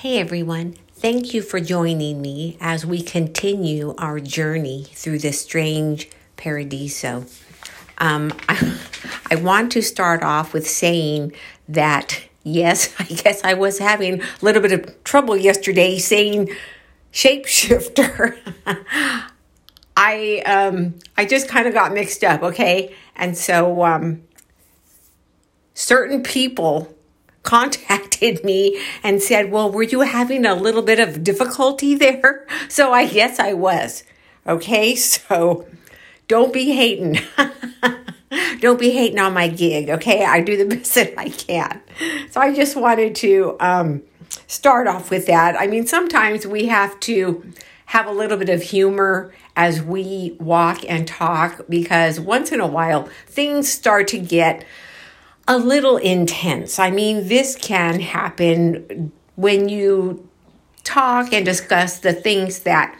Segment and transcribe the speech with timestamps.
[0.00, 6.10] Hey everyone, thank you for joining me as we continue our journey through this strange
[6.36, 7.24] paradiso.
[7.96, 8.78] Um, I,
[9.30, 11.32] I want to start off with saying
[11.66, 16.50] that yes, I guess I was having a little bit of trouble yesterday saying
[17.10, 18.36] shapeshifter.
[19.96, 24.24] I um, I just kind of got mixed up, okay, and so um,
[25.72, 26.94] certain people
[27.46, 32.46] contacted me and said, Well, were you having a little bit of difficulty there?
[32.68, 34.02] So I guess I was.
[34.46, 35.66] Okay, so
[36.26, 37.18] don't be hating.
[38.60, 40.24] don't be hating on my gig, okay?
[40.24, 41.80] I do the best that I can.
[42.30, 44.02] So I just wanted to um,
[44.46, 45.54] start off with that.
[45.58, 47.52] I mean, sometimes we have to
[47.86, 52.66] have a little bit of humor as we walk and talk because once in a
[52.66, 54.64] while things start to get
[55.48, 56.78] a little intense.
[56.78, 60.28] I mean, this can happen when you
[60.84, 62.98] talk and discuss the things that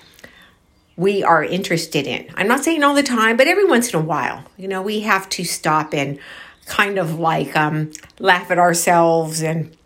[0.96, 2.26] we are interested in.
[2.34, 5.00] I'm not saying all the time, but every once in a while, you know, we
[5.00, 6.18] have to stop and
[6.66, 9.76] kind of like um, laugh at ourselves and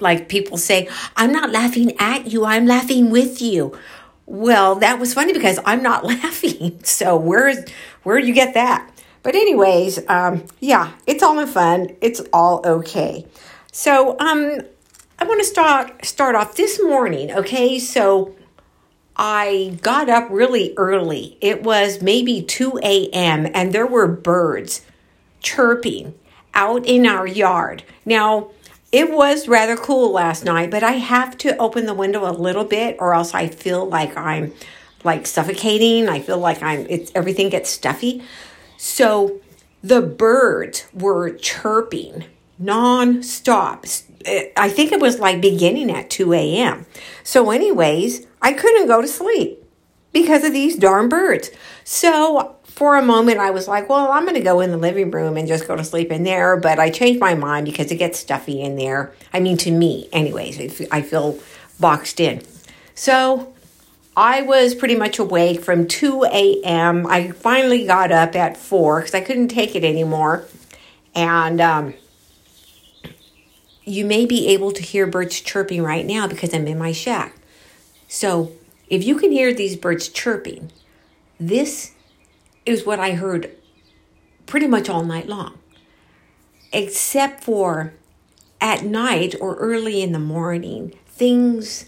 [0.00, 3.76] like people say, I'm not laughing at you, I'm laughing with you.
[4.26, 6.80] Well, that was funny because I'm not laughing.
[6.82, 7.64] So where
[8.02, 8.90] where do you get that?
[9.28, 11.94] But anyways, um, yeah, it's all in fun.
[12.00, 13.26] It's all okay.
[13.70, 14.60] So um,
[15.18, 17.30] I want to start start off this morning.
[17.32, 18.34] Okay, so
[19.18, 21.36] I got up really early.
[21.42, 23.46] It was maybe two a.m.
[23.52, 24.80] and there were birds
[25.40, 26.14] chirping
[26.54, 27.84] out in our yard.
[28.06, 28.48] Now
[28.92, 32.64] it was rather cool last night, but I have to open the window a little
[32.64, 34.54] bit, or else I feel like I'm
[35.04, 36.08] like suffocating.
[36.08, 38.22] I feel like I'm it's everything gets stuffy.
[38.78, 39.40] So
[39.82, 42.24] the birds were chirping
[42.58, 43.84] non-stop.
[44.24, 46.86] Eh, I think it was like beginning at 2 a.m.
[47.22, 49.62] So, anyways, I couldn't go to sleep
[50.12, 51.50] because of these darn birds.
[51.84, 55.10] So, for a moment, I was like, well, I'm going to go in the living
[55.10, 56.56] room and just go to sleep in there.
[56.56, 59.12] But I changed my mind because it gets stuffy in there.
[59.32, 61.38] I mean, to me, anyways, I feel
[61.80, 62.42] boxed in.
[62.94, 63.54] So,
[64.18, 67.06] I was pretty much awake from 2 a.m.
[67.06, 70.44] I finally got up at 4 because I couldn't take it anymore.
[71.14, 71.94] And um,
[73.84, 77.36] you may be able to hear birds chirping right now because I'm in my shack.
[78.08, 78.50] So
[78.88, 80.72] if you can hear these birds chirping,
[81.38, 81.92] this
[82.66, 83.54] is what I heard
[84.46, 85.60] pretty much all night long,
[86.72, 87.92] except for
[88.60, 91.84] at night or early in the morning, things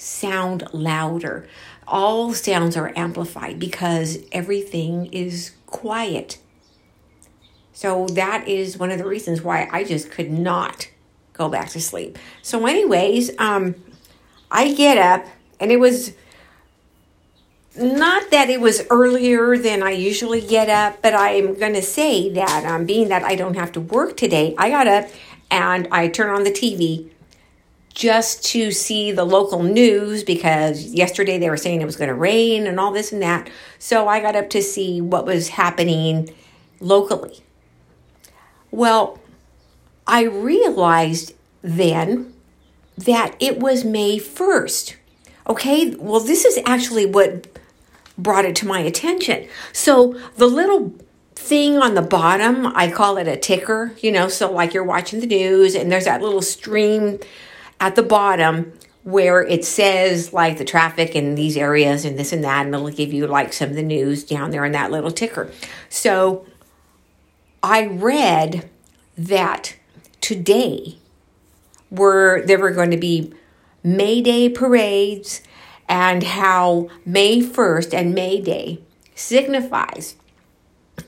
[0.00, 1.46] sound louder.
[1.86, 6.38] All sounds are amplified because everything is quiet.
[7.72, 10.88] So that is one of the reasons why I just could not
[11.32, 12.18] go back to sleep.
[12.42, 13.74] So, anyways, um,
[14.50, 15.26] I get up
[15.58, 16.12] and it was
[17.76, 22.28] not that it was earlier than I usually get up, but I'm going to say
[22.30, 25.08] that um, being that I don't have to work today, I got up
[25.50, 27.10] and I turned on the TV
[28.00, 32.14] just to see the local news because yesterday they were saying it was going to
[32.14, 33.50] rain and all this and that.
[33.78, 36.32] So I got up to see what was happening
[36.80, 37.40] locally.
[38.70, 39.18] Well,
[40.06, 42.32] I realized then
[42.96, 44.94] that it was May 1st.
[45.46, 47.48] Okay, well, this is actually what
[48.16, 49.46] brought it to my attention.
[49.74, 50.94] So the little
[51.34, 55.20] thing on the bottom, I call it a ticker, you know, so like you're watching
[55.20, 57.18] the news and there's that little stream
[57.80, 62.44] at the bottom where it says like the traffic in these areas and this and
[62.44, 65.10] that, and it'll give you like some of the news down there in that little
[65.10, 65.50] ticker.
[65.88, 66.46] So
[67.62, 68.68] I read
[69.16, 69.74] that
[70.20, 70.98] today
[71.90, 73.32] were there were going to be
[73.82, 75.40] May Day parades
[75.88, 78.80] and how May 1st and May Day
[79.14, 80.14] signifies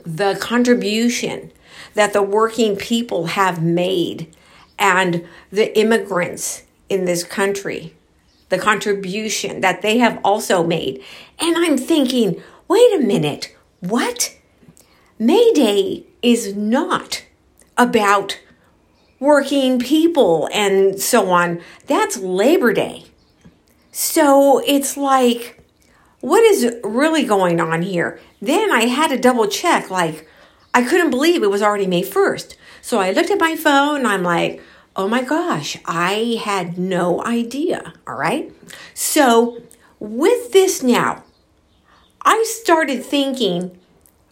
[0.05, 1.53] the contribution
[1.95, 4.35] that the working people have made
[4.79, 7.95] and the immigrants in this country,
[8.49, 11.03] the contribution that they have also made.
[11.39, 14.37] And I'm thinking, wait a minute, what?
[15.19, 17.25] May Day is not
[17.77, 18.39] about
[19.19, 21.61] working people and so on.
[21.87, 23.05] That's Labor Day.
[23.93, 25.63] So it's like,
[26.21, 28.19] what is really going on here?
[28.41, 30.29] Then I had to double check, like,
[30.75, 32.57] I couldn't believe it was already May 1st.
[32.83, 34.61] So I looked at my phone I'm like,
[34.97, 37.95] oh my gosh, I had no idea.
[38.07, 38.53] All right.
[38.93, 39.63] So
[40.01, 41.23] with this now,
[42.23, 43.79] I started thinking,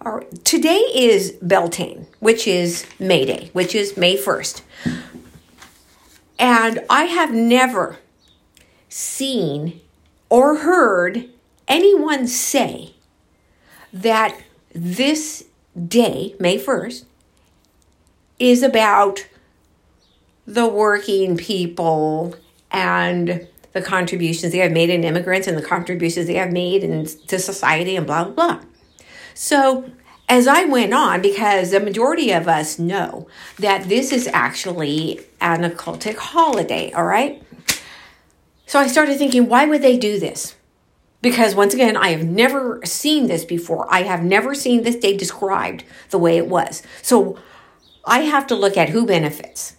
[0.05, 4.62] all right, today is Beltane, which is May Day, which is May 1st.
[6.38, 7.99] And I have never
[8.88, 9.81] seen
[10.29, 11.29] or heard
[11.69, 12.94] anyone say
[13.93, 14.37] that
[14.75, 15.44] this
[15.88, 17.05] day, May 1st,
[18.40, 19.28] is about
[20.46, 22.34] the working people
[22.72, 27.38] and the contributions they have made in immigrants and the contributions they have made into
[27.38, 28.60] society and blah, blah, blah.
[29.34, 29.88] So,
[30.28, 33.28] as I went on, because the majority of us know
[33.58, 37.42] that this is actually an occultic holiday, all right?
[38.66, 40.54] So I started thinking, why would they do this?
[41.22, 43.92] Because once again, I have never seen this before.
[43.92, 46.84] I have never seen this day described the way it was.
[47.02, 47.37] So
[48.05, 49.76] I have to look at who benefits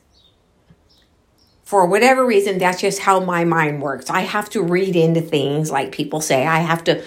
[1.72, 4.10] for whatever reason, that's just how my mind works.
[4.10, 6.46] I have to read into things, like people say.
[6.46, 7.02] I have to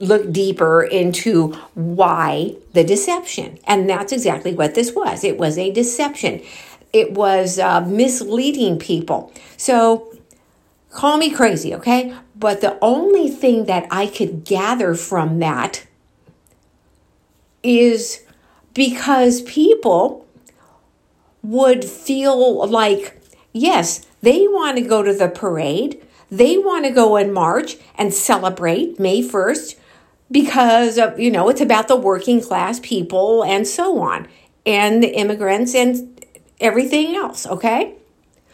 [0.00, 3.58] look deeper into why the deception.
[3.66, 6.40] And that's exactly what this was it was a deception,
[6.94, 9.30] it was uh, misleading people.
[9.58, 10.16] So
[10.88, 12.14] call me crazy, okay?
[12.34, 15.86] But the only thing that I could gather from that
[17.62, 18.24] is
[18.72, 20.26] because people
[21.42, 23.18] would feel like
[23.52, 26.00] Yes, they want to go to the parade.
[26.30, 29.76] They want to go in march and celebrate May 1st
[30.30, 34.28] because of, you know, it's about the working class people and so on,
[34.66, 36.24] and the immigrants and
[36.60, 37.94] everything else, okay?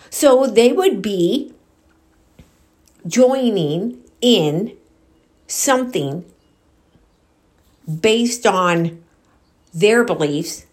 [0.09, 1.53] So they would be
[3.07, 4.77] joining in
[5.49, 6.25] something
[8.01, 9.03] based on
[9.75, 10.65] their beliefs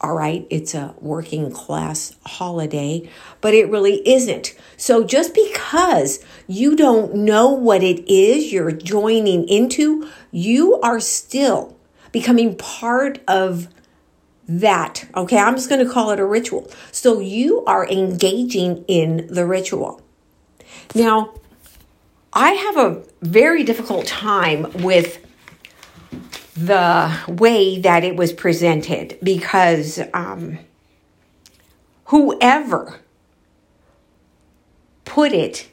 [0.00, 3.08] all right, it's a working class holiday,
[3.40, 4.54] but it really isn't.
[4.76, 11.76] So just because you don't know what it is you're joining into, you are still
[12.12, 13.68] becoming part of
[14.46, 15.08] that.
[15.16, 16.70] Okay, I'm just going to call it a ritual.
[16.92, 20.02] So you are engaging in the ritual.
[20.94, 21.34] Now,
[22.32, 25.23] I have a very difficult time with
[26.56, 30.58] the way that it was presented because um,
[32.06, 33.00] whoever
[35.04, 35.68] put it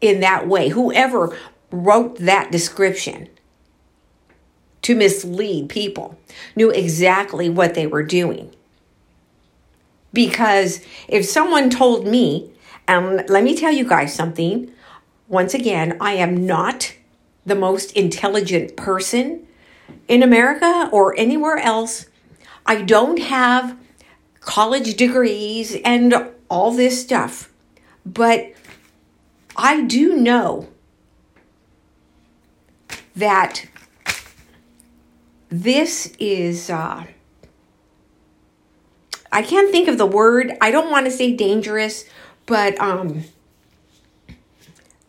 [0.00, 1.36] in that way, whoever
[1.70, 3.28] wrote that description
[4.82, 6.18] to mislead people,
[6.54, 8.54] knew exactly what they were doing.
[10.12, 12.50] Because if someone told me,
[12.86, 14.70] and um, let me tell you guys something,
[15.26, 16.94] once again, I am not
[17.46, 19.46] the most intelligent person
[20.08, 22.06] in America or anywhere else.
[22.66, 23.76] I don't have
[24.40, 27.52] college degrees and all this stuff,
[28.04, 28.52] but
[29.56, 30.68] I do know
[33.16, 33.66] that
[35.48, 37.04] this is, uh,
[39.30, 40.56] I can't think of the word.
[40.60, 42.04] I don't want to say dangerous,
[42.46, 43.24] but um,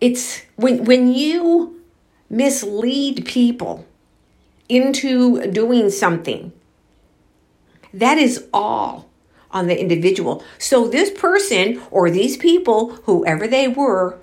[0.02, 1.82] it's when when you
[2.30, 3.86] mislead people
[4.70, 6.52] into doing something.
[7.94, 9.10] That is all
[9.52, 10.44] on the individual.
[10.58, 14.20] So, this person or these people, whoever they were,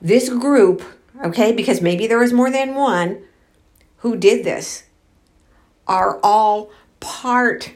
[0.00, 0.82] this group,
[1.24, 3.22] okay, because maybe there was more than one
[3.98, 4.84] who did this,
[5.88, 6.70] are all
[7.00, 7.72] part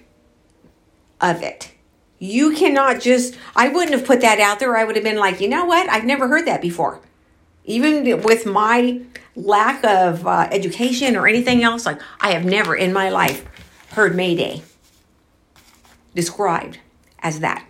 [1.20, 1.72] of it.
[2.18, 4.76] You cannot just, I wouldn't have put that out there.
[4.76, 5.88] I would have been like, you know what?
[5.88, 7.00] I've never heard that before.
[7.64, 9.00] Even with my
[9.36, 13.44] lack of uh, education or anything else, like I have never in my life
[13.90, 14.62] heard Mayday
[16.14, 16.78] described
[17.20, 17.66] as that.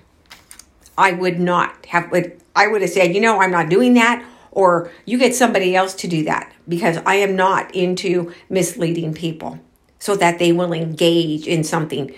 [0.97, 2.13] I would not have,
[2.55, 5.95] I would have said, you know, I'm not doing that, or you get somebody else
[5.95, 9.59] to do that because I am not into misleading people
[9.99, 12.15] so that they will engage in something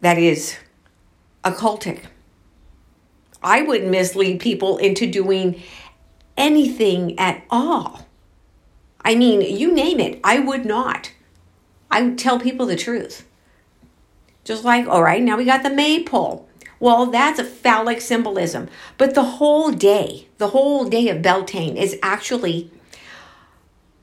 [0.00, 0.56] that is
[1.44, 2.04] occultic.
[3.42, 5.62] I wouldn't mislead people into doing
[6.36, 8.06] anything at all.
[9.00, 11.12] I mean, you name it, I would not.
[11.90, 13.26] I would tell people the truth.
[14.44, 16.48] Just like, all right, now we got the maypole.
[16.80, 18.68] Well, that's a phallic symbolism.
[18.96, 22.70] But the whole day, the whole day of Beltane is actually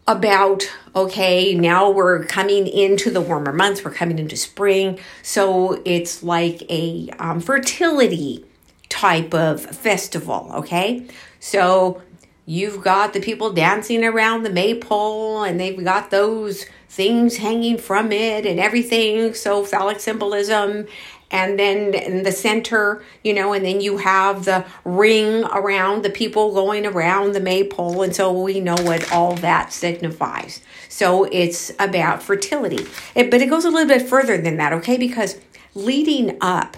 [0.08, 5.00] about okay, now we're coming into the warmer months, we're coming into spring.
[5.22, 8.46] So it's like a um, fertility
[8.95, 11.05] type of festival, okay?
[11.39, 12.01] So
[12.47, 18.11] You've got the people dancing around the maypole and they've got those things hanging from
[18.11, 19.33] it and everything.
[19.33, 20.85] So, phallic symbolism.
[21.31, 26.11] And then in the center, you know, and then you have the ring around the
[26.11, 28.03] people going around the maypole.
[28.03, 30.61] And so we know what all that signifies.
[30.87, 32.85] So it's about fertility.
[33.15, 34.97] It, but it goes a little bit further than that, okay?
[34.97, 35.39] Because
[35.73, 36.77] leading up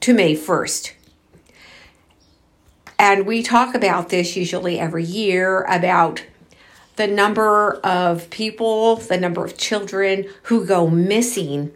[0.00, 0.92] to May 1st,
[2.98, 6.24] And we talk about this usually every year about
[6.96, 11.70] the number of people, the number of children who go missing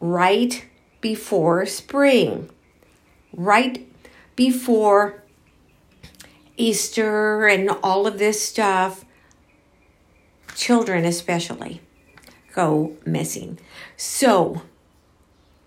[0.00, 0.66] right
[1.00, 2.50] before spring,
[3.32, 3.88] right
[4.36, 5.22] before
[6.58, 9.06] Easter and all of this stuff.
[10.54, 11.80] Children, especially,
[12.52, 13.58] go missing.
[13.96, 14.60] So,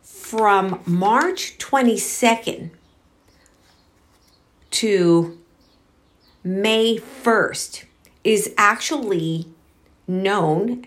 [0.03, 2.69] from March 22nd
[4.73, 5.37] to
[6.43, 7.85] May 1st
[8.23, 9.47] is actually
[10.07, 10.85] known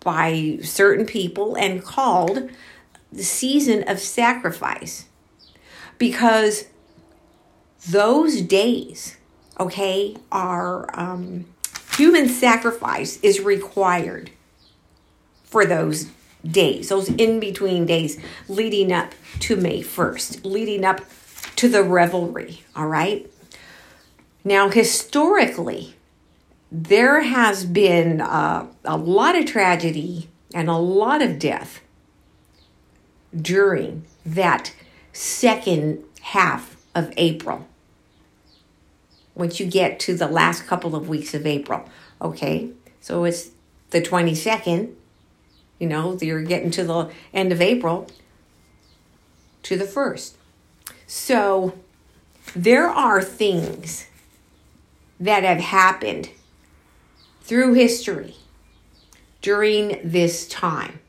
[0.00, 2.50] by certain people and called
[3.10, 5.06] the season of sacrifice.
[5.98, 6.66] Because
[7.88, 9.16] those days,
[9.58, 11.46] okay, are um,
[11.96, 14.30] human sacrifice is required
[15.44, 16.10] for those
[16.44, 18.18] days, those in between days
[18.48, 21.00] leading up to May 1st, leading up
[21.56, 23.30] to the revelry, all right?
[24.44, 25.94] Now, historically,
[26.70, 31.80] there has been uh, a lot of tragedy and a lot of death
[33.34, 34.74] during that
[35.12, 37.66] second half of April.
[39.34, 41.88] Once you get to the last couple of weeks of April,
[42.20, 42.70] okay?
[43.00, 43.50] So it's
[43.90, 44.92] the 22nd,
[45.78, 48.08] you know, you're getting to the end of April
[49.62, 50.32] to the 1st.
[51.08, 51.72] So
[52.54, 54.06] there are things
[55.18, 56.28] that have happened
[57.40, 58.36] through history
[59.40, 61.00] during this time.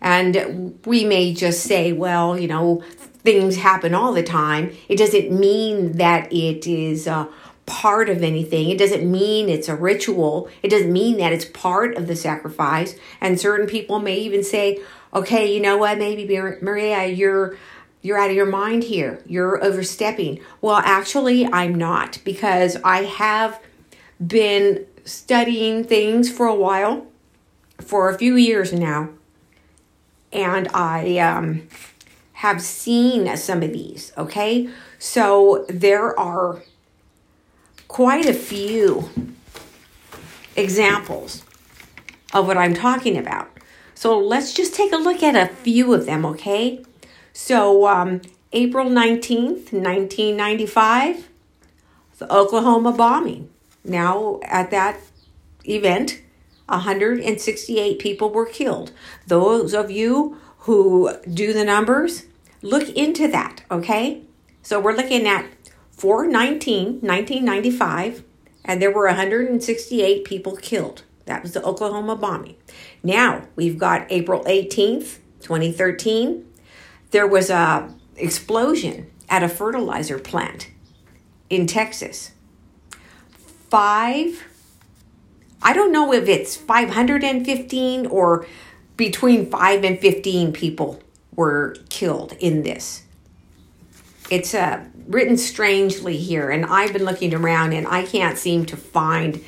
[0.00, 4.72] And we may just say, well, you know, things happen all the time.
[4.88, 7.28] It doesn't mean that it is a
[7.66, 8.70] part of anything.
[8.70, 10.48] It doesn't mean it's a ritual.
[10.62, 12.94] It doesn't mean that it's part of the sacrifice.
[13.20, 14.80] And certain people may even say,
[15.12, 16.28] okay, you know what, maybe
[16.62, 17.58] Maria, you're
[18.06, 19.20] you're out of your mind here.
[19.26, 20.38] You're overstepping.
[20.60, 23.60] Well, actually, I'm not because I have
[24.24, 27.08] been studying things for a while,
[27.80, 29.08] for a few years now,
[30.32, 31.66] and I um,
[32.34, 34.12] have seen some of these.
[34.16, 34.70] Okay,
[35.00, 36.62] so there are
[37.88, 39.10] quite a few
[40.54, 41.42] examples
[42.32, 43.50] of what I'm talking about.
[43.96, 46.84] So let's just take a look at a few of them, okay?
[47.38, 48.22] So, um,
[48.54, 51.28] April 19th, 1995,
[52.16, 53.50] the Oklahoma bombing.
[53.84, 54.98] Now, at that
[55.64, 56.22] event,
[56.70, 58.90] 168 people were killed.
[59.26, 62.24] Those of you who do the numbers,
[62.62, 64.22] look into that, okay?
[64.62, 65.44] So we're looking at
[65.90, 68.24] 419, 1995,
[68.64, 71.02] and there were 168 people killed.
[71.26, 72.56] That was the Oklahoma bombing.
[73.02, 76.45] Now we've got April 18th, 2013.
[77.10, 80.70] There was a explosion at a fertilizer plant
[81.50, 82.32] in Texas
[83.70, 84.44] five,
[85.62, 88.46] I don't know if it's 515 or
[88.96, 91.02] between 5 and 15 people
[91.34, 93.02] were killed in this.
[94.30, 98.76] It's uh, written strangely here, and I've been looking around and I can't seem to
[98.76, 99.44] find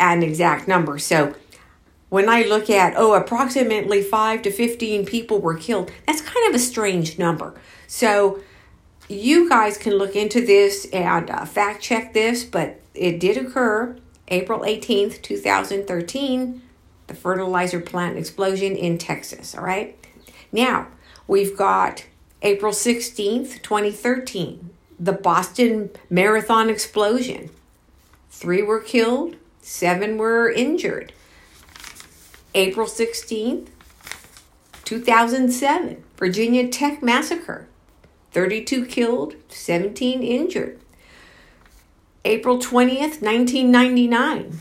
[0.00, 0.98] an exact number.
[0.98, 1.34] So
[2.08, 6.54] when I look at, oh, approximately 5 to 15 people were killed, that's kind of
[6.54, 7.54] a strange number.
[7.86, 8.40] So
[9.08, 13.96] you guys can look into this and uh, fact check this, but it did occur
[14.28, 16.62] April 18th, 2013,
[17.06, 19.54] the fertilizer plant explosion in Texas.
[19.54, 19.98] All right.
[20.52, 20.88] Now,
[21.26, 22.06] we've got
[22.42, 27.50] April 16th, 2013, the Boston Marathon explosion.
[28.30, 31.12] Three were killed, seven were injured.
[32.54, 33.68] April 16th,
[34.84, 37.66] 2007, Virginia Tech massacre.
[38.32, 40.80] 32 killed, 17 injured.
[42.24, 44.60] April 20th, 1999,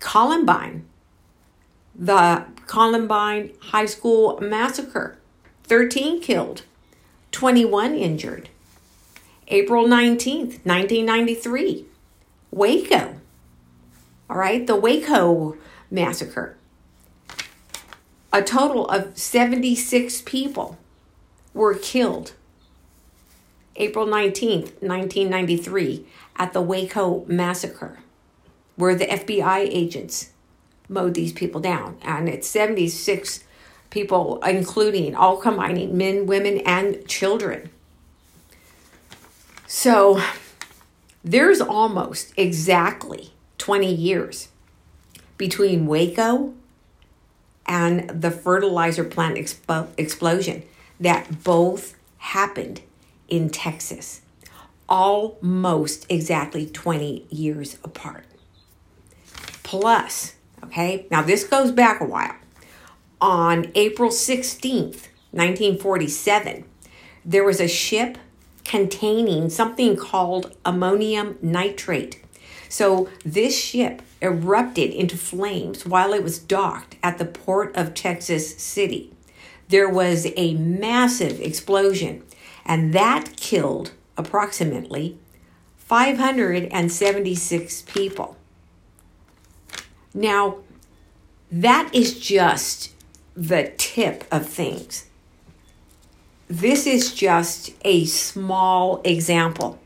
[0.00, 0.84] Columbine,
[1.94, 5.18] the Columbine High School massacre,
[5.64, 6.62] 13 killed,
[7.32, 8.48] 21 injured.
[9.48, 11.86] April 19th, 1993,
[12.50, 13.16] Waco.
[14.30, 15.56] All right, the Waco
[15.90, 16.57] massacre.
[18.38, 20.78] A total of 76 people
[21.54, 22.34] were killed.
[23.74, 27.98] April 19th, 1993, at the Waco massacre,
[28.76, 30.30] where the FBI agents
[30.88, 31.98] mowed these people down.
[32.02, 33.42] And it's 76
[33.90, 37.70] people, including all combining men, women, and children.
[39.66, 40.22] So
[41.24, 44.46] there's almost exactly 20 years
[45.36, 46.54] between Waco
[47.68, 50.62] and the fertilizer plant expo- explosion
[50.98, 52.80] that both happened
[53.28, 54.22] in Texas
[54.88, 58.24] almost exactly 20 years apart.
[59.62, 60.34] Plus,
[60.64, 62.34] okay, now this goes back a while.
[63.20, 66.64] On April 16th, 1947,
[67.24, 68.16] there was a ship
[68.64, 72.22] containing something called ammonium nitrate.
[72.68, 78.56] So this ship erupted into flames while it was docked at the port of Texas
[78.56, 79.12] City.
[79.68, 82.22] There was a massive explosion,
[82.64, 85.18] and that killed approximately
[85.76, 88.36] 576 people.
[90.14, 90.58] Now,
[91.50, 92.92] that is just
[93.34, 95.06] the tip of things.
[96.48, 99.78] This is just a small example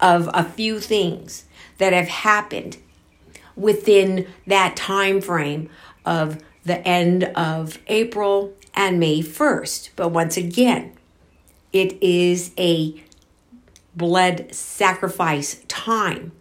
[0.00, 1.45] of a few things
[1.78, 2.78] that have happened
[3.54, 5.70] within that time frame
[6.04, 9.90] of the end of April and May 1st.
[9.96, 10.92] But once again,
[11.72, 13.02] it is a
[13.94, 16.32] blood sacrifice time.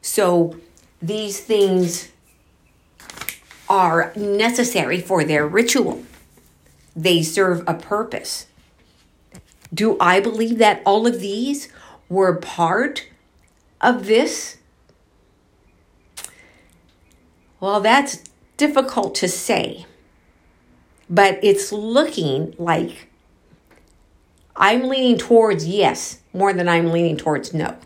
[0.00, 0.56] So
[1.02, 2.10] these things
[3.68, 6.02] are necessary for their ritual.
[6.94, 8.46] They serve a purpose.
[9.72, 11.68] Do I believe that all of these
[12.08, 13.06] were part
[13.80, 14.58] of this?
[17.60, 18.22] Well, that's
[18.56, 19.86] difficult to say,
[21.10, 23.08] but it's looking like
[24.54, 27.76] I'm leaning towards yes more than I'm leaning towards no.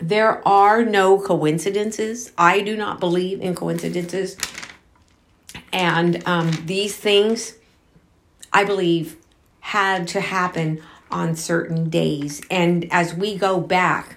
[0.00, 2.32] There are no coincidences.
[2.38, 4.36] I do not believe in coincidences.
[5.72, 7.54] And um, these things,
[8.52, 9.16] I believe,
[9.60, 12.40] had to happen on certain days.
[12.50, 14.16] And as we go back,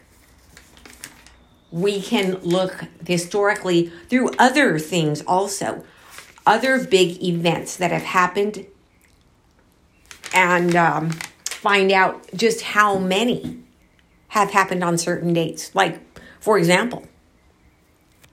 [1.72, 5.84] we can look historically through other things also,
[6.46, 8.66] other big events that have happened,
[10.34, 11.12] and um,
[11.46, 13.60] find out just how many
[14.30, 15.74] have happened on certain dates.
[15.76, 16.00] Like,
[16.40, 17.06] for example,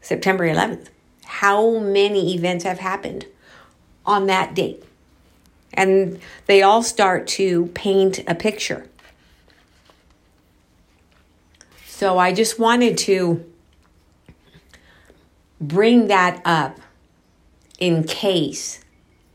[0.00, 0.88] September 11th.
[1.24, 3.26] How many events have happened
[4.06, 4.83] on that date?
[5.74, 8.88] And they all start to paint a picture.
[11.87, 13.44] So I just wanted to
[15.61, 16.78] bring that up
[17.78, 18.81] in case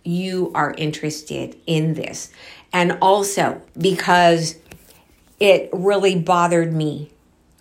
[0.04, 2.32] you are interested in this.
[2.72, 4.58] And also because
[5.40, 7.12] it really bothered me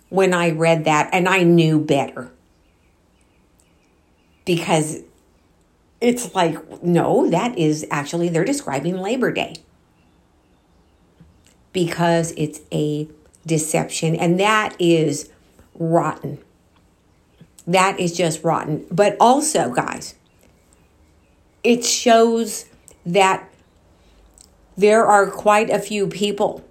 [0.09, 2.31] when I read that and I knew better.
[4.45, 5.01] Because
[6.03, 9.55] it's like, no, that is actually, they're describing Labor Day.
[11.71, 13.07] Because it's a
[13.45, 15.29] deception, and that is
[15.73, 16.39] rotten.
[17.65, 18.85] That is just rotten.
[18.91, 20.15] But also, guys,
[21.63, 22.65] it shows
[23.05, 23.49] that
[24.75, 26.63] there are quite a few people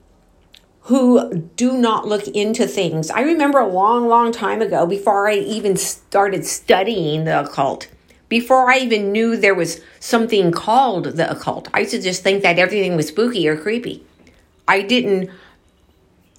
[0.83, 3.11] who do not look into things.
[3.11, 7.89] I remember a long, long time ago, before I even started studying the occult,
[8.33, 12.43] before I even knew there was something called the occult, I used to just think
[12.43, 14.07] that everything was spooky or creepy.
[14.67, 15.29] I didn't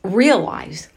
[0.01, 0.89] realize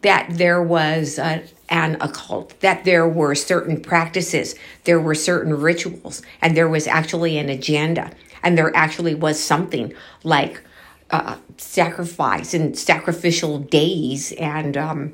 [0.00, 6.22] that there was a, an occult, that there were certain practices, there were certain rituals,
[6.40, 8.10] and there was actually an agenda,
[8.42, 9.92] and there actually was something
[10.24, 10.62] like
[11.10, 15.12] uh, sacrifice and sacrificial days and um,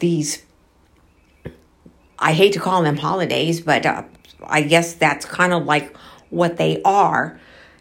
[0.00, 0.42] these.
[2.22, 4.04] I hate to call them holidays, but uh,
[4.44, 5.96] I guess that's kind of like
[6.30, 7.38] what they are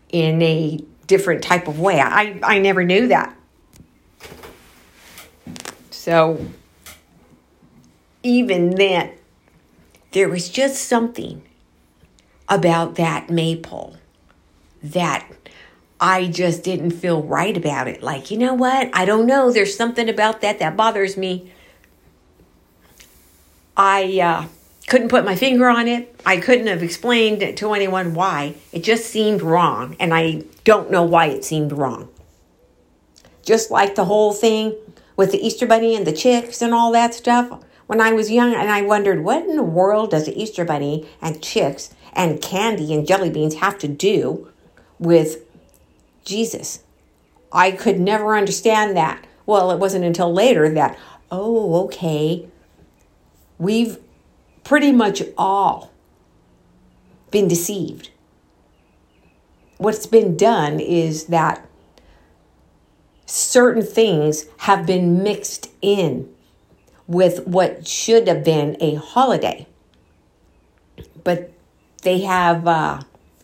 [0.09, 2.01] in a different type of way.
[2.01, 3.35] I, I never knew that
[6.01, 6.47] so
[8.23, 9.11] even then,
[10.13, 11.43] there was just something
[12.49, 13.97] about that maypole
[14.81, 15.27] that
[15.99, 18.01] I just didn't feel right about it.
[18.01, 18.89] Like, you know what?
[18.93, 19.51] I don't know.
[19.51, 21.51] There's something about that that bothers me.
[23.75, 24.47] I uh,
[24.87, 26.19] couldn't put my finger on it.
[26.25, 28.55] I couldn't have explained it to anyone why.
[28.71, 32.09] It just seemed wrong, and I don't know why it seemed wrong.
[33.43, 34.75] Just like the whole thing
[35.15, 38.53] with the Easter Bunny and the chicks and all that stuff when I was young,
[38.53, 42.93] and I wondered what in the world does the Easter Bunny and chicks and candy
[42.93, 44.49] and jelly beans have to do
[44.97, 45.43] with
[46.23, 46.83] Jesus?
[47.51, 49.25] I could never understand that.
[49.45, 50.97] Well, it wasn't until later that,
[51.29, 52.47] oh, okay,
[53.61, 53.99] we've
[54.63, 55.91] pretty much all
[57.29, 58.09] been deceived.
[59.77, 61.63] What's been done is that
[63.27, 66.27] certain things have been mixed in
[67.05, 69.67] with what should have been a holiday.
[71.23, 71.51] But
[72.01, 73.01] they have, uh,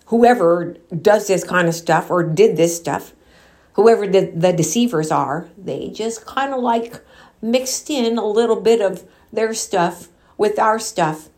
[0.07, 3.13] whoever does this kind of stuff or did this stuff,
[3.73, 7.03] whoever the, the deceivers are, they just kind of like
[7.39, 11.29] mixed in a little bit of their stuff with our stuff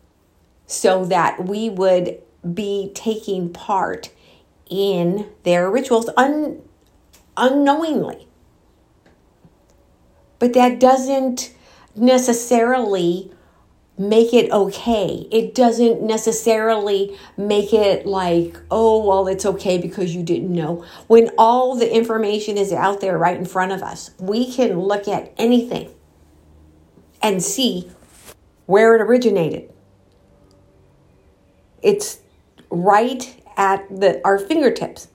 [0.66, 2.20] so that we would
[2.54, 4.10] be taking part
[4.68, 6.62] in their rituals un,
[7.36, 8.28] unknowingly.
[10.38, 11.52] But that doesn't
[11.96, 13.32] necessarily
[13.98, 15.28] make it okay.
[15.30, 20.84] It doesn't necessarily make it like, oh, well, it's okay because you didn't know.
[21.06, 25.06] When all the information is out there right in front of us, we can look
[25.06, 25.90] at anything
[27.22, 27.90] and see
[28.66, 29.72] where it originated.
[31.82, 32.20] It's
[32.70, 35.08] right at the our fingertips.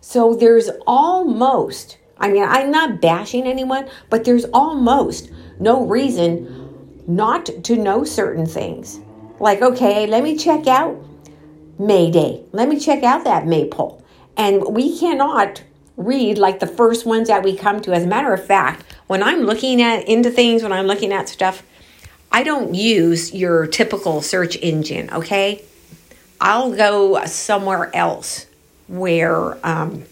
[0.00, 7.46] So there's almost, I mean, I'm not bashing anyone, but there's almost no reason not
[7.64, 9.00] to know certain things.
[9.38, 10.96] Like, okay, let me check out
[11.78, 12.44] Mayday.
[12.52, 14.02] Let me check out that maypole.
[14.36, 15.62] And we cannot
[15.96, 17.92] read like the first ones that we come to.
[17.92, 21.28] As a matter of fact, when I'm looking at into things, when I'm looking at
[21.28, 21.62] stuff,
[22.30, 25.64] I don't use your typical search engine, okay?
[26.40, 28.46] I'll go somewhere else
[28.86, 30.04] where um,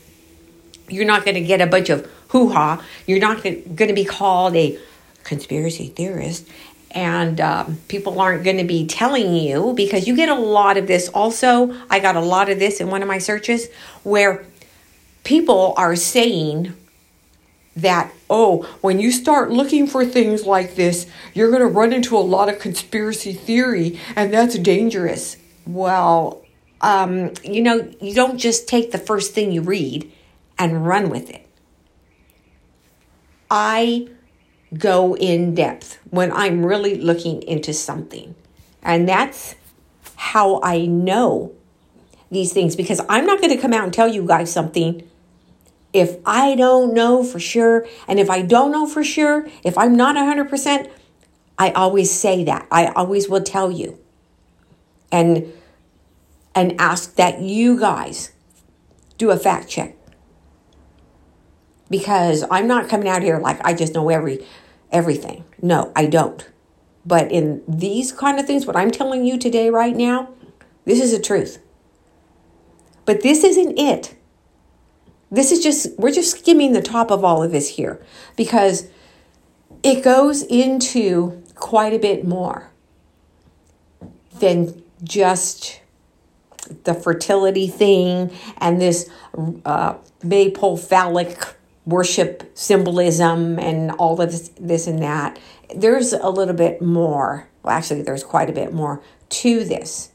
[0.89, 2.83] you're not going to get a bunch of hoo ha.
[3.07, 4.79] You're not going to be called a
[5.25, 6.49] conspiracy theorist.
[6.91, 10.87] And um, people aren't going to be telling you because you get a lot of
[10.87, 11.09] this.
[11.09, 13.69] Also, I got a lot of this in one of my searches
[14.03, 14.47] where
[15.23, 16.73] people are saying
[17.77, 22.17] that, oh, when you start looking for things like this, you're going to run into
[22.17, 25.37] a lot of conspiracy theory, and that's dangerous.
[25.67, 26.45] Well,
[26.81, 30.11] um, you know, you don't just take the first thing you read
[30.59, 31.47] and run with it.
[33.51, 34.09] I
[34.77, 38.35] go in depth when I'm really looking into something.
[38.83, 39.55] And that's
[40.17, 41.53] how I know
[42.31, 45.09] these things because I'm not going to come out and tell you guys something
[45.97, 47.87] if I don't know for sure.
[48.07, 50.91] And if I don't know for sure, if I'm not 100%,
[51.59, 52.67] I always say that.
[52.71, 53.99] I always will tell you.
[55.11, 55.53] And
[56.55, 58.33] and ask that you guys
[59.17, 59.97] do a fact check.
[61.89, 64.45] Because I'm not coming out here like I just know every
[64.91, 65.45] everything.
[65.63, 66.47] No, I don't.
[67.07, 70.31] But in these kind of things, what I'm telling you today, right now,
[70.85, 71.59] this is the truth.
[73.07, 74.17] But this isn't it.
[75.31, 78.01] This is just, we're just skimming the top of all of this here
[78.37, 78.89] because
[79.83, 82.71] it goes into quite a bit more
[84.39, 85.81] than just
[86.85, 89.11] the fertility thing and this
[89.65, 95.39] uh, maypole phallic worship symbolism and all of this, this and that.
[95.75, 97.49] There's a little bit more.
[97.63, 100.11] Well, actually, there's quite a bit more to this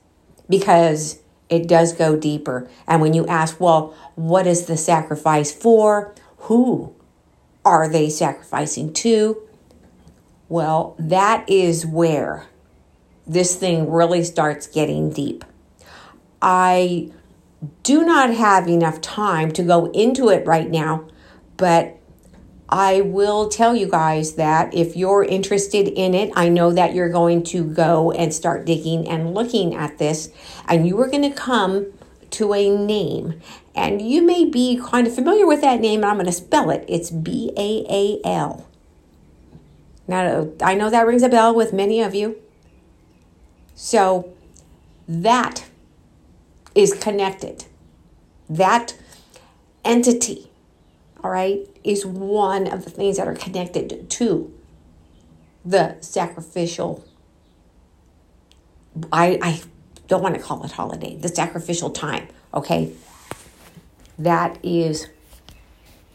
[0.49, 1.19] because
[1.51, 2.67] it does go deeper.
[2.87, 6.15] And when you ask, well, what is the sacrifice for?
[6.37, 6.95] Who
[7.63, 9.41] are they sacrificing to?
[10.49, 12.47] Well, that is where
[13.27, 15.45] this thing really starts getting deep.
[16.41, 17.11] I
[17.83, 21.07] do not have enough time to go into it right now
[21.61, 21.95] but
[22.71, 27.09] I will tell you guys that if you're interested in it, I know that you're
[27.09, 30.29] going to go and start digging and looking at this,
[30.67, 31.87] and you are going to come
[32.31, 33.41] to a name.
[33.75, 36.69] And you may be kind of familiar with that name, and I'm going to spell
[36.69, 36.85] it.
[36.87, 38.67] It's B A A L.
[40.07, 42.37] Now, I know that rings a bell with many of you.
[43.75, 44.33] So,
[45.07, 45.65] that
[46.73, 47.65] is connected.
[48.49, 48.97] That
[49.83, 50.50] entity
[51.23, 54.53] all right, is one of the things that are connected to
[55.63, 57.05] the sacrificial.
[59.11, 59.61] I, I
[60.07, 62.93] don't want to call it holiday, the sacrificial time, okay?
[64.17, 65.07] That is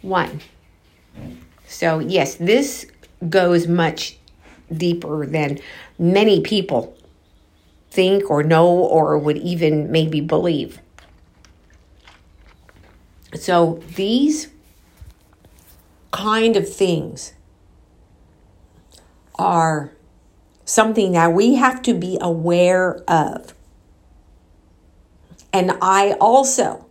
[0.02, 0.40] one.
[1.66, 2.86] So, yes, this
[3.28, 4.18] goes much
[4.74, 5.58] deeper than
[5.98, 6.96] many people
[7.90, 10.80] think or know or would even maybe believe.
[13.34, 14.48] So, these
[16.10, 17.32] kind of things
[19.38, 19.92] are
[20.64, 23.54] something that we have to be aware of.
[25.52, 26.86] And I also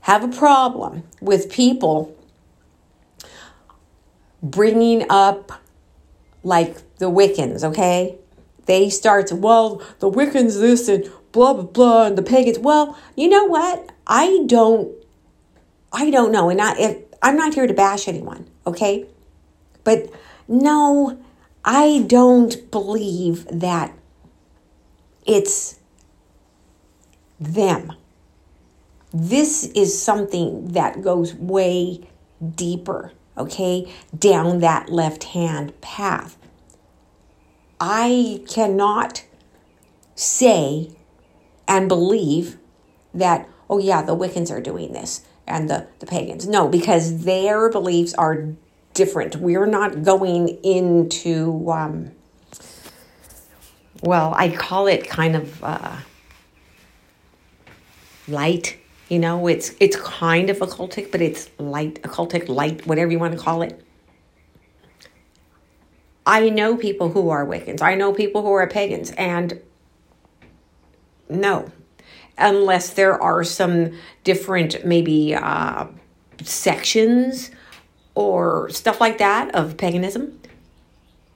[0.00, 2.16] have a problem with people
[4.42, 5.52] bringing up
[6.44, 8.16] like the Wiccans, okay?
[8.66, 12.58] They start to, well, the Wiccans this and blah blah blah and the pagans.
[12.58, 13.90] Well, you know what?
[14.06, 14.92] I don't
[15.92, 16.50] I don't know.
[16.50, 19.06] And I if I'm not here to bash anyone, okay?
[19.84, 20.10] But
[20.48, 21.18] no,
[21.64, 23.92] I don't believe that
[25.26, 25.80] it's
[27.40, 27.92] them.
[29.12, 32.00] this is something that goes way
[32.54, 36.36] deeper, okay, down that left hand path.
[37.80, 39.24] I cannot
[40.14, 40.90] say
[41.66, 42.58] and believe
[43.14, 46.46] that, oh, yeah, the Wiccans are doing this and the, the pagans.
[46.46, 48.48] No, because their beliefs are
[48.94, 49.36] different.
[49.36, 52.12] We're not going into, um,
[54.02, 55.96] well, I call it kind of uh,
[58.26, 58.78] light.
[59.08, 63.34] You know, it's it's kind of occultic, but it's light, occultic, light, whatever you want
[63.34, 63.80] to call it.
[66.26, 67.82] I know people who are Wiccans.
[67.82, 69.60] I know people who are pagans, and
[71.28, 71.70] no,
[72.38, 75.86] unless there are some different maybe uh,
[76.42, 77.50] sections
[78.14, 80.40] or stuff like that of paganism.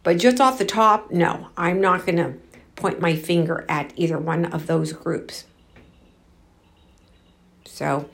[0.02, 2.34] But just off the top, no, I'm not going to
[2.76, 5.44] point my finger at either one of those groups.
[7.64, 8.08] So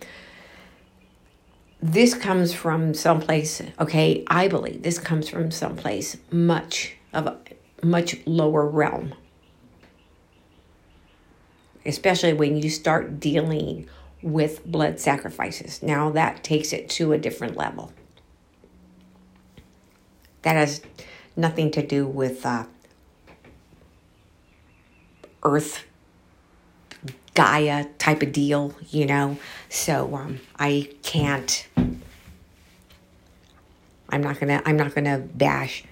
[1.80, 7.38] this comes from someplace, okay, I believe this comes from someplace much of a
[7.82, 9.14] much lower realm
[11.86, 13.88] especially when you start dealing
[14.22, 15.82] with blood sacrifices.
[15.82, 17.92] Now that takes it to a different level.
[20.42, 20.80] That has
[21.36, 22.64] nothing to do with uh,
[25.42, 25.84] Earth
[27.34, 29.38] Gaia type of deal, you know.
[29.68, 31.66] So um, I can't.
[34.08, 34.62] I'm not gonna.
[34.64, 35.84] I'm not gonna bash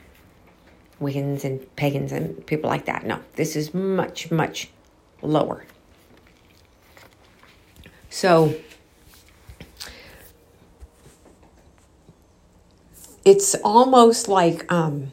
[1.00, 3.04] Wiccans and pagans and people like that.
[3.04, 4.70] No, this is much much
[5.20, 5.66] lower.
[8.14, 8.54] So
[13.24, 15.12] it's almost like um,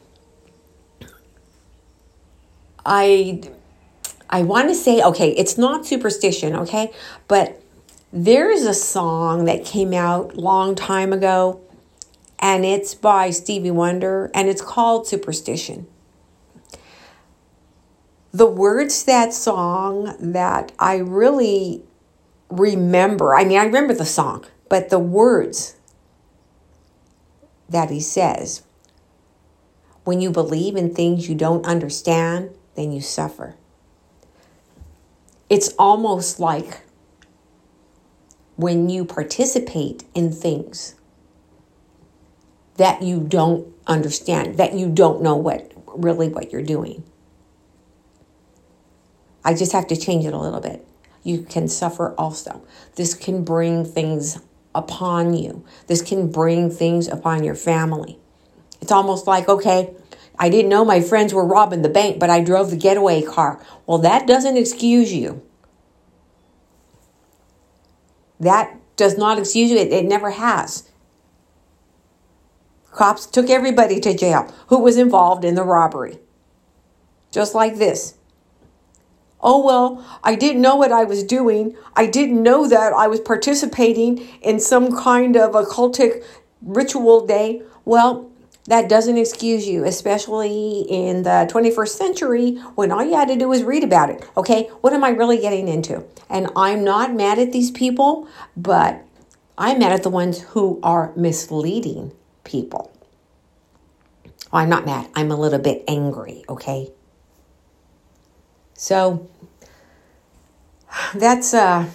[2.86, 3.42] I
[4.30, 6.92] I want to say okay, it's not superstition, okay,
[7.26, 7.60] but
[8.12, 11.60] there's a song that came out long time ago,
[12.38, 15.88] and it's by Stevie Wonder, and it's called Superstition.
[18.30, 21.82] The words that song that I really
[22.52, 23.34] remember.
[23.34, 25.76] I mean, I remember the song, but the words
[27.68, 28.62] that he says
[30.04, 33.54] when you believe in things you don't understand, then you suffer.
[35.48, 36.80] It's almost like
[38.56, 40.96] when you participate in things
[42.76, 47.04] that you don't understand, that you don't know what really what you're doing.
[49.44, 50.86] I just have to change it a little bit
[51.22, 52.62] you can suffer also.
[52.96, 54.40] This can bring things
[54.74, 55.64] upon you.
[55.86, 58.18] This can bring things upon your family.
[58.80, 59.94] It's almost like, okay,
[60.38, 63.64] I didn't know my friends were robbing the bank, but I drove the getaway car.
[63.86, 65.42] Well, that doesn't excuse you.
[68.40, 69.76] That does not excuse you.
[69.76, 70.90] It, it never has.
[72.90, 76.18] Cops took everybody to jail who was involved in the robbery.
[77.30, 78.18] Just like this.
[79.42, 81.76] Oh, well, I didn't know what I was doing.
[81.96, 86.24] I didn't know that I was participating in some kind of occultic
[86.60, 87.62] ritual day.
[87.84, 88.30] Well,
[88.66, 93.48] that doesn't excuse you, especially in the 21st century when all you had to do
[93.48, 94.24] was read about it.
[94.36, 96.04] Okay, what am I really getting into?
[96.30, 99.04] And I'm not mad at these people, but
[99.58, 102.12] I'm mad at the ones who are misleading
[102.44, 102.92] people.
[104.52, 106.92] Well, I'm not mad, I'm a little bit angry, okay?
[108.82, 109.30] So
[111.14, 111.88] that's uh,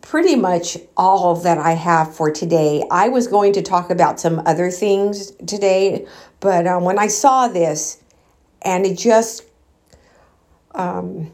[0.00, 2.82] pretty much all that I have for today.
[2.90, 6.06] I was going to talk about some other things today,
[6.40, 8.02] but uh, when I saw this,
[8.62, 9.42] and it just,
[10.74, 11.30] um,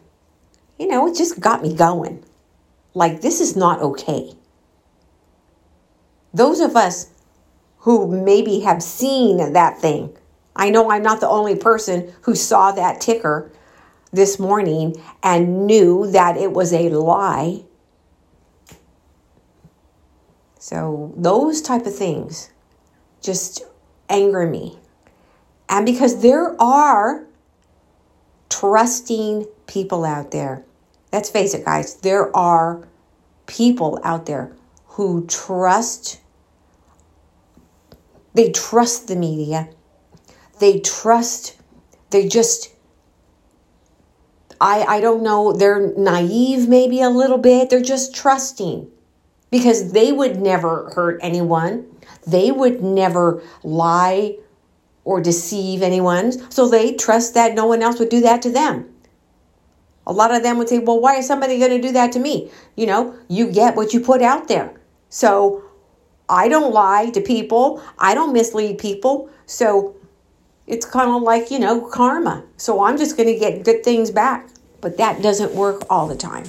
[0.81, 2.25] you know, it just got me going.
[2.95, 4.33] Like, this is not okay.
[6.35, 7.09] Those of us
[7.79, 10.17] who maybe have seen that thing,
[10.57, 13.53] I know I'm not the only person who saw that ticker
[14.13, 17.63] this morning and knew that it was a lie.
[20.59, 22.51] So those type of things
[23.21, 23.65] just
[24.09, 24.79] anger me.
[25.69, 27.27] And because there are
[28.49, 30.63] trusting people out there.
[31.13, 32.87] Let's face it, guys, there are
[33.47, 34.53] people out there
[34.87, 36.21] who trust
[38.35, 39.69] they trust the media.
[40.61, 41.57] They trust
[42.11, 42.72] they just
[44.63, 47.69] I, I don't know, they're naive maybe a little bit.
[47.69, 48.89] They're just trusting
[49.51, 51.85] because they would never hurt anyone.
[52.25, 54.37] They would never lie
[55.03, 56.49] or deceive anyone.
[56.53, 58.89] So they trust that no one else would do that to them.
[60.07, 62.21] A lot of them would say, Well, why is somebody going to do that to
[62.21, 62.49] me?
[62.77, 64.81] You know, you get what you put out there.
[65.09, 65.65] So
[66.29, 69.29] I don't lie to people, I don't mislead people.
[69.47, 69.97] So
[70.73, 72.43] it's kind of like, you know, karma.
[72.57, 74.49] So I'm just going to get good things back.
[74.81, 76.47] But that doesn't work all the time.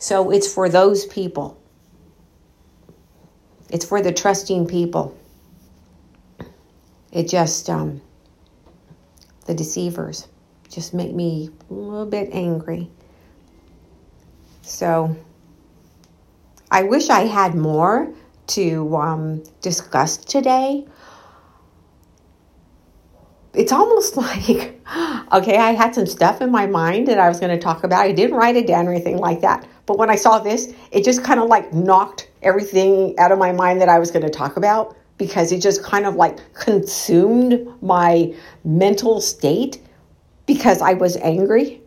[0.00, 1.56] So it's for those people.
[3.70, 5.16] It's for the trusting people.
[7.12, 8.02] It just, um,
[9.46, 10.26] the deceivers
[10.68, 12.90] just make me a little bit angry.
[14.62, 15.16] So
[16.68, 18.12] I wish I had more
[18.48, 20.84] to um, discuss today.
[23.54, 24.80] It's almost like,
[25.32, 28.00] okay, I had some stuff in my mind that I was going to talk about.
[28.00, 29.66] I didn't write it down or anything like that.
[29.86, 33.52] But when I saw this, it just kind of like knocked everything out of my
[33.52, 37.66] mind that I was going to talk about because it just kind of like consumed
[37.82, 39.80] my mental state
[40.46, 41.80] because I was angry.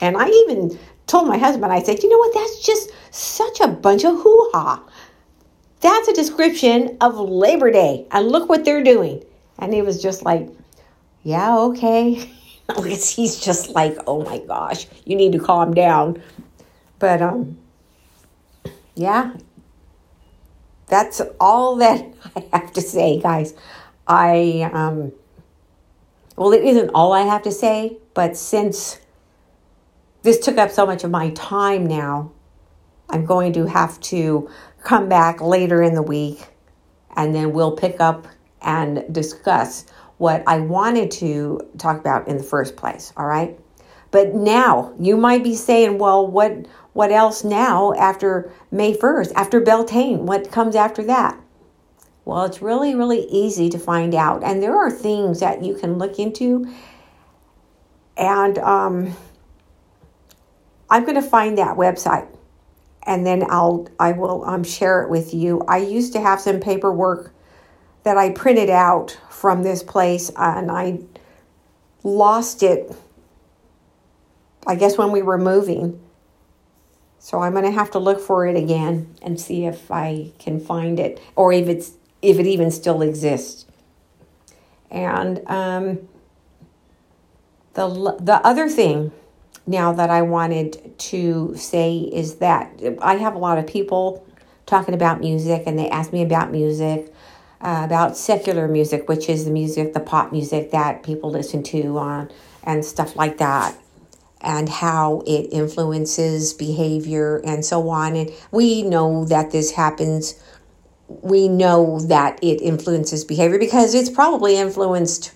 [0.00, 3.68] And I even told my husband, I said, you know what, that's just such a
[3.68, 4.82] bunch of hoo ha.
[5.80, 8.06] That's a description of Labor Day.
[8.10, 9.22] And look what they're doing.
[9.58, 10.48] And he was just like,
[11.26, 12.14] yeah, okay.
[12.84, 16.22] He's just like, oh my gosh, you need to calm down.
[17.00, 17.58] But um,
[18.94, 19.34] yeah,
[20.86, 23.54] that's all that I have to say, guys.
[24.06, 25.10] I um,
[26.36, 29.00] well, it isn't all I have to say, but since
[30.22, 32.30] this took up so much of my time now,
[33.10, 34.48] I'm going to have to
[34.84, 36.46] come back later in the week
[37.16, 38.28] and then we'll pick up
[38.62, 39.86] and discuss
[40.18, 43.58] what I wanted to talk about in the first place, all right?
[44.10, 49.60] But now you might be saying, well, what what else now after May 1st, after
[49.60, 50.24] Beltane?
[50.24, 51.38] What comes after that?
[52.24, 54.42] Well, it's really, really easy to find out.
[54.42, 56.72] And there are things that you can look into.
[58.16, 59.14] And um,
[60.88, 62.26] I'm going to find that website
[63.06, 65.62] and then I'll I will um, share it with you.
[65.68, 67.32] I used to have some paperwork
[68.06, 71.00] that I printed out from this place and I
[72.04, 72.92] lost it
[74.64, 76.00] I guess when we were moving.
[77.18, 80.60] So I'm going to have to look for it again and see if I can
[80.60, 83.66] find it or if it's if it even still exists.
[84.88, 86.08] And um,
[87.74, 87.88] the
[88.20, 89.10] the other thing
[89.66, 94.24] now that I wanted to say is that I have a lot of people
[94.64, 97.12] talking about music, and they ask me about music,
[97.60, 101.98] uh, about secular music, which is the music, the pop music that people listen to
[101.98, 102.30] on
[102.62, 103.76] and stuff like that
[104.40, 108.14] and how it influences behavior and so on.
[108.16, 110.40] And we know that this happens.
[111.08, 115.32] We know that it influences behavior because it's probably influenced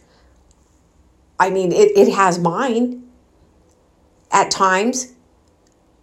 [1.39, 3.01] i mean it, it has mine
[4.31, 5.13] at times.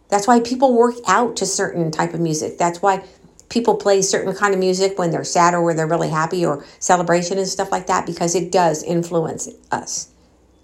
[0.09, 2.57] That's why people work out to certain type of music.
[2.57, 3.03] That's why
[3.49, 6.65] people play certain kind of music when they're sad or when they're really happy or
[6.79, 10.11] celebration and stuff like that because it does influence us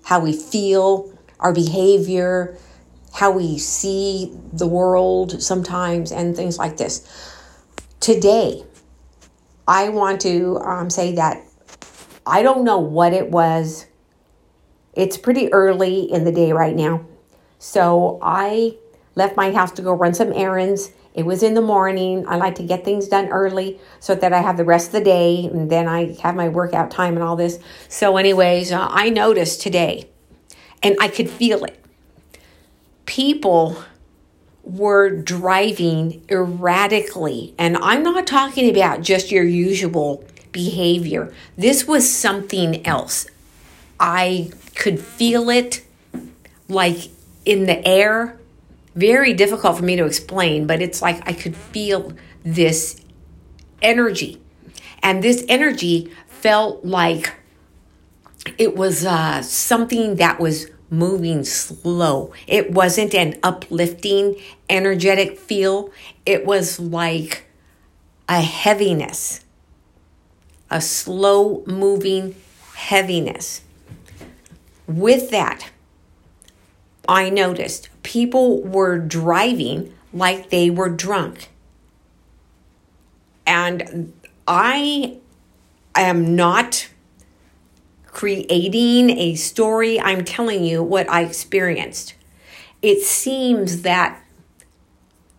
[0.06, 2.58] how we feel our behavior
[3.14, 7.08] how we see the world sometimes and things like this
[8.00, 8.64] today
[9.68, 11.44] I want to um, say that
[12.26, 13.86] I don't know what it was.
[14.94, 17.06] It's pretty early in the day right now.
[17.60, 18.78] So I
[19.16, 20.92] left my house to go run some errands.
[21.14, 22.26] It was in the morning.
[22.28, 25.02] I like to get things done early so that I have the rest of the
[25.02, 27.60] day and then I have my workout time and all this.
[27.88, 30.10] So, anyways, uh, I noticed today
[30.82, 31.80] and I could feel it.
[33.06, 33.84] People
[34.64, 37.54] were driving erratically.
[37.58, 40.24] And I'm not talking about just your usual
[40.54, 43.28] behavior, this was something else.
[44.00, 45.86] I could feel it
[46.70, 47.10] like
[47.44, 48.40] in the air.
[48.96, 53.02] Very difficult for me to explain, but it's like I could feel this
[53.82, 54.42] energy.
[55.02, 57.34] And this energy felt like
[58.58, 62.32] it was uh, something that was moving slow.
[62.46, 64.36] It wasn't an uplifting,
[64.70, 65.90] energetic feel.
[66.26, 67.46] It was like
[68.30, 69.44] a heaviness,
[70.70, 72.36] a slow moving
[72.76, 73.62] heaviness.
[74.86, 75.72] With that,
[77.08, 81.50] I noticed people were driving like they were drunk.
[83.46, 84.14] And
[84.48, 85.18] I
[85.96, 86.90] am not
[88.06, 90.00] creating a story.
[90.00, 92.14] I'm telling you what I experienced.
[92.82, 94.24] It seems that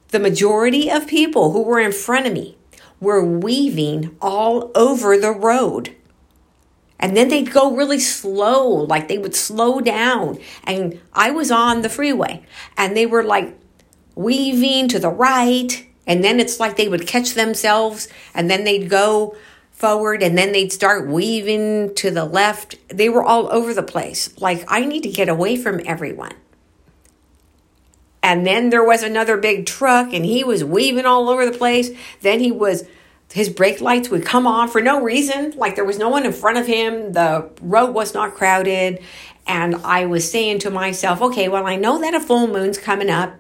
[0.08, 2.56] the majority of people who were in front of me
[3.00, 5.94] were weaving all over the road.
[7.05, 10.38] And then they'd go really slow, like they would slow down.
[10.66, 12.46] And I was on the freeway
[12.78, 13.59] and they were like
[14.14, 15.86] weaving to the right.
[16.07, 19.36] And then it's like they would catch themselves and then they'd go
[19.70, 22.76] forward and then they'd start weaving to the left.
[22.88, 24.34] They were all over the place.
[24.40, 26.32] Like, I need to get away from everyone.
[28.22, 31.90] And then there was another big truck and he was weaving all over the place.
[32.22, 32.84] Then he was,
[33.35, 35.51] his brake lights would come on for no reason.
[35.57, 37.14] Like there was no one in front of him.
[37.14, 39.03] The road was not crowded.
[39.45, 43.11] And I was saying to myself, okay, well, I know that a full moon's coming
[43.11, 43.35] up,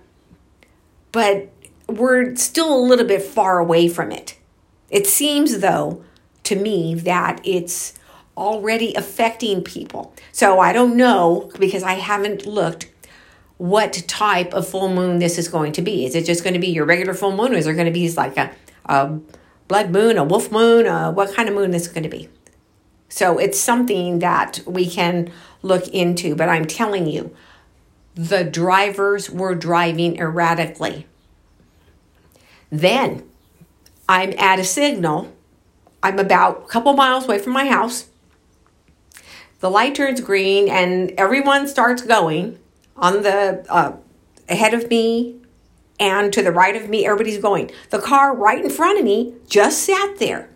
[1.12, 1.48] but
[1.88, 4.36] we're still a little bit far away from it.
[4.90, 6.02] It seems, though,
[6.42, 7.94] to me that it's
[8.36, 10.12] already affecting people.
[10.32, 12.90] So I don't know because I haven't looked
[13.58, 16.04] what type of full moon this is going to be.
[16.04, 17.92] Is it just going to be your regular full moon or is there going to
[17.92, 18.50] be like a,
[18.86, 19.20] a
[19.68, 22.28] blood moon, a wolf moon, uh, what kind of moon this is going to be?
[23.08, 25.30] So it's something that we can
[25.62, 27.34] look into, but I'm telling you,
[28.14, 31.06] the drivers were driving erratically.
[32.70, 33.28] Then
[34.08, 35.32] I'm at a signal
[36.04, 38.08] I'm about a couple miles away from my house.
[39.60, 42.58] The light turns green and everyone starts going
[42.94, 43.96] on the uh,
[44.46, 45.40] ahead of me
[45.98, 47.06] and to the right of me.
[47.06, 47.70] Everybody's going.
[47.90, 50.50] The car right in front of me just sat there.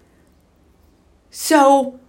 [1.31, 2.01] So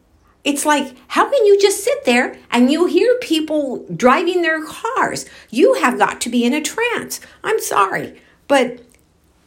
[0.43, 5.25] it's like, how can you just sit there and you hear people driving their cars?
[5.49, 7.19] You have got to be in a trance.
[7.43, 8.19] I'm sorry.
[8.47, 8.81] But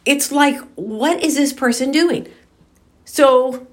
[0.05, 2.27] it's like, what is this person doing?
[3.05, 3.67] So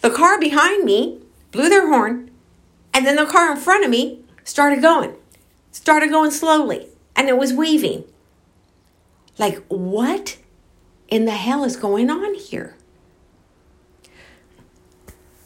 [0.00, 1.20] the car behind me
[1.50, 2.30] blew their horn,
[2.92, 5.14] and then the car in front of me started going,
[5.72, 8.04] started going slowly, and it was weaving.
[9.38, 10.38] Like, what
[11.08, 12.74] in the hell is going on here?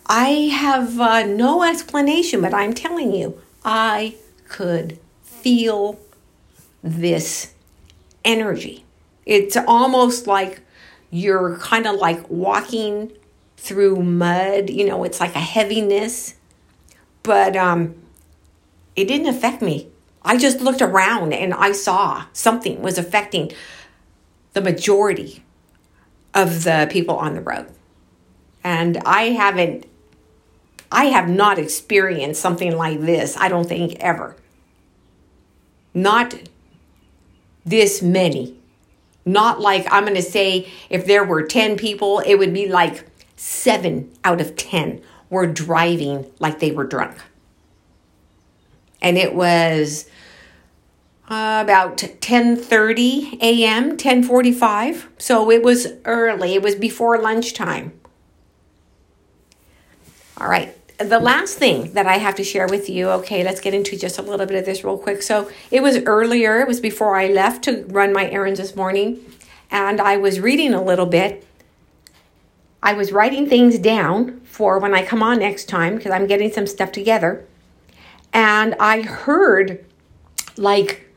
[0.06, 4.16] I have uh, no explanation, but I'm telling you, I
[4.48, 5.98] could feel
[6.82, 7.54] this
[8.24, 8.84] energy.
[9.24, 10.60] It's almost like
[11.10, 13.12] you're kind of like walking
[13.56, 14.70] through mud.
[14.70, 16.34] You know, it's like a heaviness.
[17.22, 17.94] But um,
[18.96, 19.88] it didn't affect me.
[20.24, 23.52] I just looked around and I saw something was affecting
[24.52, 25.42] the majority
[26.34, 27.66] of the people on the road.
[28.64, 29.86] And I haven't,
[30.90, 34.36] I have not experienced something like this, I don't think ever.
[35.94, 36.34] Not
[37.64, 38.58] this many.
[39.24, 43.06] Not like I'm going to say if there were 10 people, it would be like
[43.36, 45.00] seven out of 10
[45.30, 47.16] were driving like they were drunk.
[49.00, 50.06] And it was
[51.32, 55.08] uh, about 10:30 a.m., 10:45.
[55.18, 56.54] So it was early.
[56.54, 57.92] It was before lunchtime.
[60.38, 60.76] All right.
[60.98, 64.18] The last thing that I have to share with you, okay, let's get into just
[64.18, 65.22] a little bit of this real quick.
[65.22, 69.18] So it was earlier, it was before I left to run my errands this morning,
[69.70, 71.44] and I was reading a little bit
[72.84, 76.50] I was writing things down for when I come on next time because I'm getting
[76.50, 77.46] some stuff together.
[78.32, 79.84] And I heard
[80.56, 81.11] like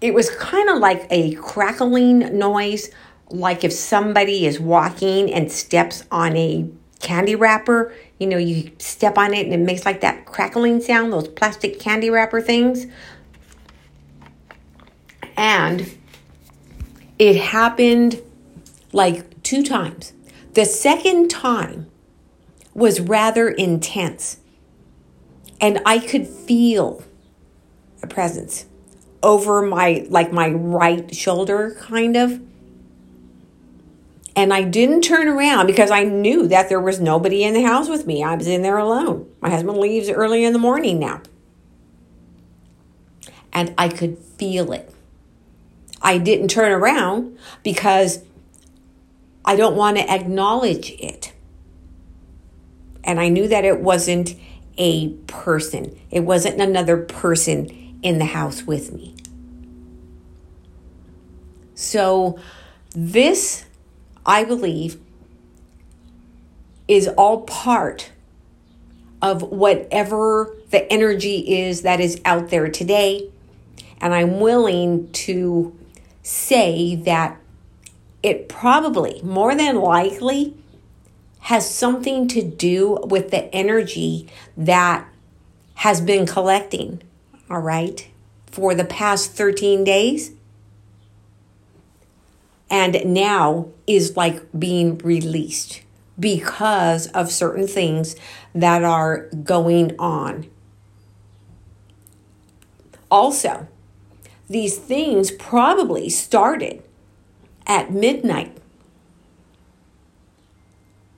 [0.00, 2.90] it was kind of like a crackling noise,
[3.28, 6.68] like if somebody is walking and steps on a
[7.00, 7.94] candy wrapper.
[8.18, 11.78] You know, you step on it and it makes like that crackling sound, those plastic
[11.80, 12.86] candy wrapper things.
[15.36, 15.96] And
[17.18, 18.22] it happened
[18.92, 20.12] like two times.
[20.54, 21.90] The second time
[22.74, 24.38] was rather intense,
[25.60, 27.04] and I could feel
[28.02, 28.66] a presence
[29.22, 32.40] over my like my right shoulder kind of
[34.36, 37.88] and I didn't turn around because I knew that there was nobody in the house
[37.88, 38.22] with me.
[38.22, 39.28] I was in there alone.
[39.40, 41.20] My husband leaves early in the morning now.
[43.52, 44.94] And I could feel it.
[46.00, 48.24] I didn't turn around because
[49.44, 51.32] I don't want to acknowledge it.
[53.02, 54.36] And I knew that it wasn't
[54.78, 57.66] a person, it wasn't another person
[58.02, 59.14] in the house with me.
[61.74, 62.38] So,
[62.94, 63.64] this,
[64.26, 65.00] I believe,
[66.88, 68.10] is all part
[69.22, 73.30] of whatever the energy is that is out there today.
[74.00, 75.76] And I'm willing to
[76.22, 77.38] say that
[78.22, 80.54] it probably, more than likely,
[81.40, 85.06] has something to do with the energy that
[85.74, 87.02] has been collecting,
[87.50, 88.08] all right,
[88.46, 90.32] for the past 13 days.
[92.70, 95.82] And now is like being released,
[96.18, 98.14] because of certain things
[98.54, 100.48] that are going on.
[103.10, 103.66] Also,
[104.48, 106.82] these things probably started
[107.66, 108.56] at midnight.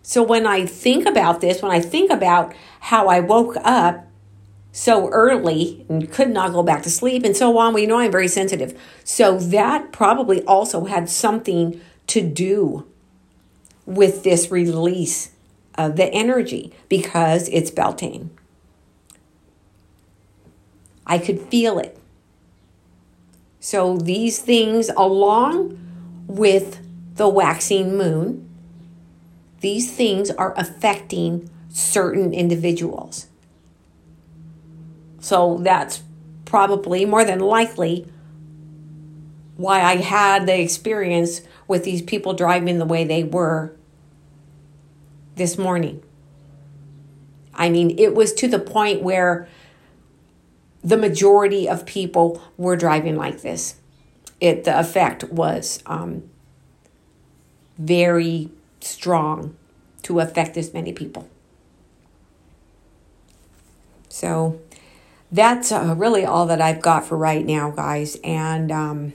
[0.02, 4.06] So when I think about this, when I think about how I woke up
[4.72, 8.10] so early and could not go back to sleep and so on, We know, I'm
[8.10, 8.80] very sensitive.
[9.04, 12.86] So that probably also had something to do
[13.84, 15.32] with this release
[15.76, 18.30] of the energy because it's Beltane.
[21.06, 21.98] I could feel it.
[23.60, 25.78] So these things, along
[26.26, 26.80] with
[27.16, 28.48] the waxing moon,
[29.60, 33.26] these things are affecting certain individuals.
[35.22, 36.02] So that's
[36.44, 38.06] probably more than likely
[39.56, 43.72] why I had the experience with these people driving the way they were
[45.36, 46.02] this morning.
[47.54, 49.48] I mean, it was to the point where
[50.82, 53.76] the majority of people were driving like this.
[54.40, 56.24] It the effect was um,
[57.78, 58.50] very
[58.80, 59.56] strong
[60.02, 61.28] to affect this many people.
[64.08, 64.60] So
[65.32, 68.18] that's uh, really all that I've got for right now, guys.
[68.22, 69.14] And um,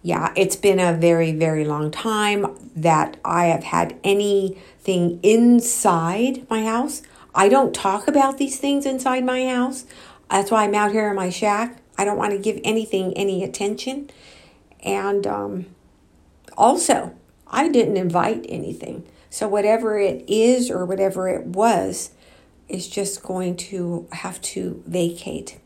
[0.00, 6.64] yeah, it's been a very, very long time that I have had anything inside my
[6.64, 7.02] house.
[7.34, 9.84] I don't talk about these things inside my house.
[10.30, 11.78] That's why I'm out here in my shack.
[11.98, 14.08] I don't want to give anything any attention.
[14.82, 15.66] And um,
[16.56, 17.14] also,
[17.48, 19.04] I didn't invite anything.
[19.28, 22.10] So, whatever it is or whatever it was,
[22.70, 25.58] is just going to have to vacate.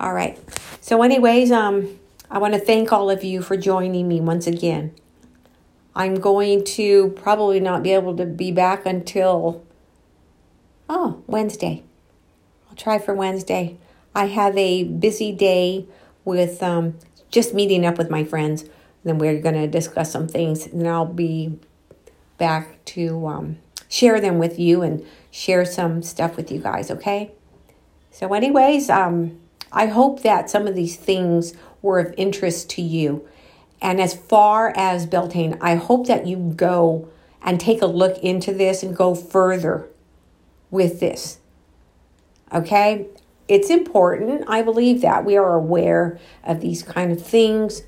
[0.00, 0.38] All right.
[0.80, 1.98] So, anyways, um,
[2.30, 4.94] I want to thank all of you for joining me once again.
[5.94, 9.64] I'm going to probably not be able to be back until
[10.88, 11.84] oh Wednesday.
[12.68, 13.78] I'll try for Wednesday.
[14.14, 15.86] I have a busy day
[16.24, 16.98] with um,
[17.30, 18.64] just meeting up with my friends.
[19.04, 21.58] Then we're going to discuss some things, and I'll be
[22.38, 23.58] back to um,
[23.94, 26.90] share them with you and share some stuff with you guys.
[26.90, 27.30] Okay.
[28.10, 29.38] So, anyways, um,
[29.70, 33.26] I hope that some of these things were of interest to you.
[33.80, 37.08] And as far as Beltane, I hope that you go
[37.40, 39.88] and take a look into this and go further
[40.70, 41.38] with this.
[42.52, 43.06] Okay?
[43.46, 44.44] It's important.
[44.48, 47.82] I believe that we are aware of these kind of things.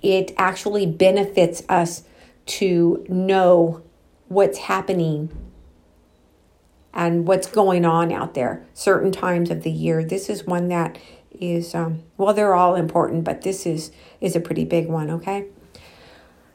[0.00, 2.04] It actually benefits us
[2.46, 3.81] to know
[4.32, 5.30] what's happening
[6.94, 8.64] and what's going on out there.
[8.74, 10.04] Certain times of the year.
[10.04, 10.98] This is one that
[11.40, 15.46] is um, well they're all important but this is is a pretty big one okay?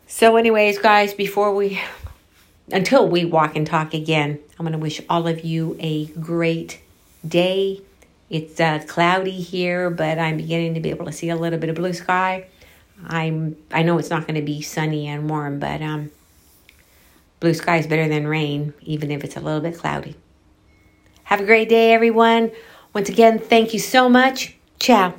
[0.06, 1.82] So anyways guys before we
[2.72, 6.82] until we walk and talk again i'm going to wish all of you a great
[7.28, 7.82] day.
[8.30, 11.70] It's uh, cloudy here but i'm beginning to be able to see a little bit
[11.70, 12.48] of blue sky.
[13.06, 16.12] I'm i know it's not going to be sunny and warm but um
[17.40, 20.16] blue sky is better than rain even if it's a little bit cloudy.
[21.24, 22.52] Have a great day everyone.
[22.94, 24.56] Once again thank you so much.
[24.80, 25.14] Ciao.